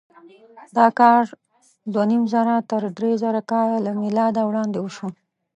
دا 0.77 0.87
کار 0.99 1.23
دوهنیمزره 1.93 2.55
تر 2.69 2.81
درېزره 2.97 3.41
کاله 3.51 3.77
له 3.85 3.91
مېلاده 4.01 4.41
وړاندې 4.45 4.77
وشو. 4.81 5.07